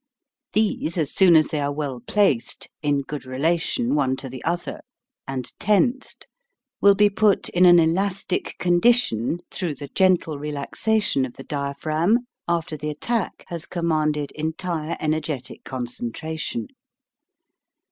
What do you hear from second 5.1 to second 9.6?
and tensed, will be put in an elastic condition